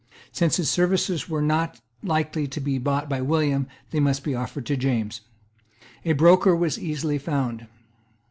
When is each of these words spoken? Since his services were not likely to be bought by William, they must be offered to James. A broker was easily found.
Since 0.31 0.57
his 0.57 0.67
services 0.67 1.29
were 1.29 1.43
not 1.43 1.79
likely 2.01 2.47
to 2.47 2.59
be 2.59 2.79
bought 2.79 3.07
by 3.07 3.21
William, 3.21 3.67
they 3.91 3.99
must 3.99 4.23
be 4.23 4.33
offered 4.33 4.65
to 4.65 4.75
James. 4.75 5.21
A 6.05 6.13
broker 6.13 6.55
was 6.55 6.79
easily 6.79 7.19
found. 7.19 7.67